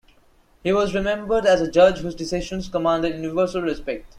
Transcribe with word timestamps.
He 0.63 0.73
was 0.73 0.95
remembered 0.95 1.45
as 1.45 1.61
a 1.61 1.69
judge 1.69 1.99
whose 1.99 2.15
decisions 2.15 2.67
commanded 2.69 3.13
universal 3.15 3.61
respect. 3.61 4.07